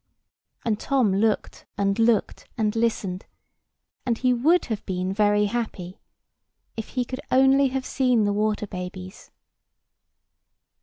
And 0.65 0.79
Tom 0.79 1.13
looked 1.13 1.67
and 1.77 1.99
looked, 1.99 2.47
and 2.57 2.75
listened; 2.75 3.27
and 4.03 4.17
he 4.17 4.33
would 4.33 4.65
have 4.65 4.83
been 4.87 5.13
very 5.13 5.45
happy, 5.45 5.99
if 6.75 6.89
he 6.97 7.05
could 7.05 7.21
only 7.31 7.67
have 7.67 7.85
seen 7.85 8.23
the 8.23 8.33
water 8.33 8.65
babies. 8.65 9.29